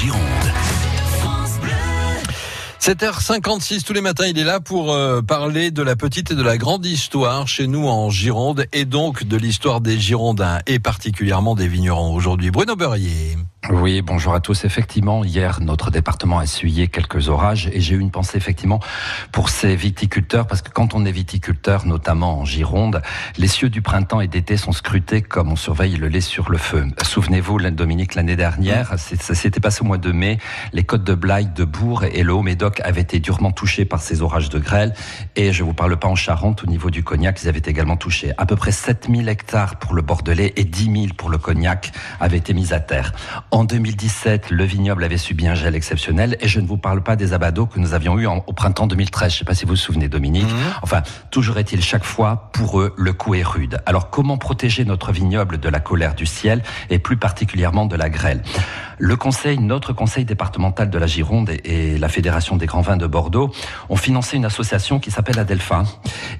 [0.00, 0.22] Gironde.
[2.80, 6.42] 7h56 tous les matins, il est là pour euh, parler de la petite et de
[6.42, 11.54] la grande histoire chez nous en Gironde et donc de l'histoire des Girondins et particulièrement
[11.54, 12.50] des vignerons aujourd'hui.
[12.50, 13.36] Bruno Beurrier.
[13.68, 14.64] Oui, bonjour à tous.
[14.64, 18.80] Effectivement, hier, notre département a essuyé quelques orages et j'ai eu une pensée effectivement
[19.32, 23.02] pour ces viticulteurs parce que quand on est viticulteur, notamment en Gironde,
[23.36, 26.56] les cieux du printemps et d'été sont scrutés comme on surveille le lait sur le
[26.56, 26.86] feu.
[27.02, 30.38] Souvenez-vous, Dominique, l'année dernière, ça s'était passé au mois de mai,
[30.72, 34.22] les côtes de Blaye, de Bourg et le Haut-Médoc avaient été durement touchés par ces
[34.22, 34.94] orages de grêle
[35.36, 38.32] et je vous parle pas en Charente, au niveau du cognac, ils avaient également touché.
[38.38, 42.38] À peu près 7000 hectares pour le Bordelais et 10 000 pour le cognac avaient
[42.38, 43.12] été mis à terre.
[43.52, 47.16] En 2017, le vignoble avait subi un gel exceptionnel et je ne vous parle pas
[47.16, 49.32] des abados que nous avions eu au printemps 2013.
[49.32, 50.44] Je ne sais pas si vous vous souvenez, Dominique.
[50.44, 50.74] Mhm.
[50.82, 53.80] Enfin, toujours est-il chaque fois, pour eux, le coup est rude.
[53.86, 58.08] Alors, comment protéger notre vignoble de la colère du ciel et plus particulièrement de la
[58.08, 58.42] grêle?
[58.98, 63.06] Le conseil, notre conseil départemental de la Gironde et, la Fédération des grands vins de
[63.06, 63.50] Bordeaux
[63.88, 65.82] ont financé une association qui s'appelle Adelpha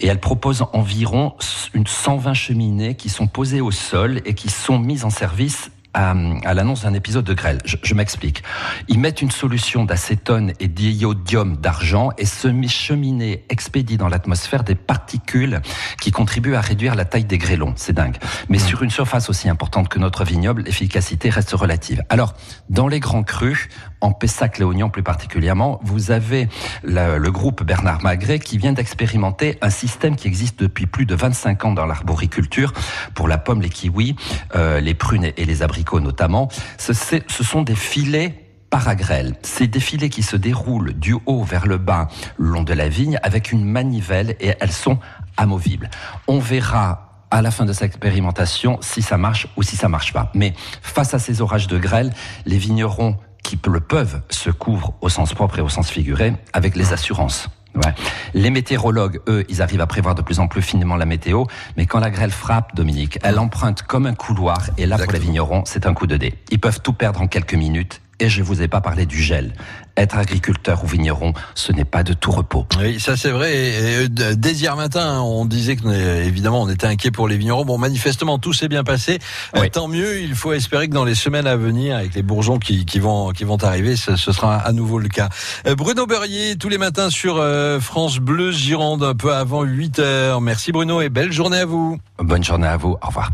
[0.00, 1.34] et elle propose environ
[1.72, 6.54] une 120 cheminées qui sont posées au sol et qui sont mises en service à,
[6.54, 7.58] l'annonce d'un épisode de grêle.
[7.64, 8.42] Je, m'explique.
[8.88, 14.74] Ils mettent une solution d'acétone et d'iodium d'argent et ce cheminée expédie dans l'atmosphère des
[14.74, 15.62] particules
[16.00, 17.72] qui contribuent à réduire la taille des grêlons.
[17.76, 18.16] C'est dingue.
[18.48, 22.02] Mais sur une surface aussi importante que notre vignoble, l'efficacité reste relative.
[22.10, 22.34] Alors,
[22.68, 23.68] dans les grands crus,
[24.06, 26.48] en Pessac-Léognan plus particulièrement, vous avez
[26.84, 31.64] le, groupe Bernard Magret qui vient d'expérimenter un système qui existe depuis plus de 25
[31.64, 32.72] ans dans l'arboriculture
[33.14, 34.14] pour la pomme, les kiwis,
[34.54, 36.48] euh, les prunes et les abricots notamment.
[36.78, 39.34] Ce, ce sont des filets paragrèle.
[39.42, 42.88] C'est des filets qui se déroulent du haut vers le bas le long de la
[42.88, 44.98] vigne avec une manivelle et elles sont
[45.36, 45.90] amovibles.
[46.28, 50.12] On verra à la fin de cette expérimentation si ça marche ou si ça marche
[50.12, 50.30] pas.
[50.34, 52.12] Mais face à ces orages de grêle,
[52.44, 53.16] les vignerons
[53.46, 57.48] qui le peuvent se couvrent au sens propre et au sens figuré avec les assurances.
[57.76, 57.94] Ouais.
[58.34, 61.44] Les météorologues, eux, ils arrivent à prévoir de plus en plus finement la météo,
[61.76, 65.20] mais quand la grêle frappe, Dominique, elle emprunte comme un couloir, et là, pour les
[65.20, 66.34] vignerons, c'est un coup de dé.
[66.50, 69.52] Ils peuvent tout perdre en quelques minutes, et je vous ai pas parlé du gel.
[69.96, 72.66] Être agriculteur ou vigneron, ce n'est pas de tout repos.
[72.78, 73.54] Oui, ça c'est vrai.
[73.54, 75.88] Et, dès hier matin, on disait que
[76.24, 77.64] évidemment on était inquiet pour les vignerons.
[77.64, 79.18] Bon, manifestement tout s'est bien passé.
[79.56, 80.20] Euh, tant mieux.
[80.20, 83.30] Il faut espérer que dans les semaines à venir, avec les bourgeons qui, qui vont
[83.30, 85.28] qui vont arriver, ce, ce, sera à nouveau le cas.
[85.66, 89.98] Euh, Bruno Berrier, tous les matins sur euh, France Bleu Gironde, un peu avant 8
[89.98, 90.40] heures.
[90.40, 91.98] Merci Bruno et belle journée à vous.
[92.18, 92.96] Bonne journée à vous.
[93.02, 93.30] Au revoir.